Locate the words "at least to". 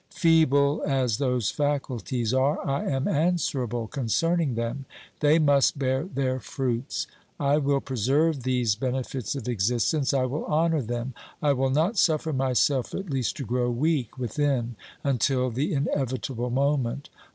12.95-13.45